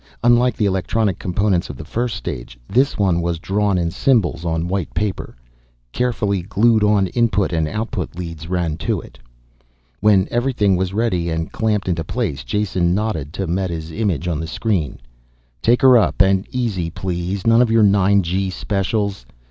[0.23, 4.67] Unlike the electronic components of the first stage, this one was drawn in symbols on
[4.67, 5.35] white paper.
[5.91, 9.19] Carefully glued on input and output leads ran to it.
[9.99, 14.47] When everything was ready and clamped into place, Jason nodded to Meta's image on the
[14.47, 14.97] screen.
[15.61, 17.45] "Take her up and easy please.
[17.45, 19.27] None of your nine G specials.